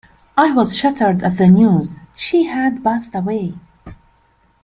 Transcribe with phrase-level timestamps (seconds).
[0.35, 3.53] I was shattered at the news she had passed away.